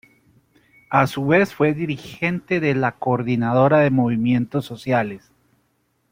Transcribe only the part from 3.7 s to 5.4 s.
de Movimientos Sociales.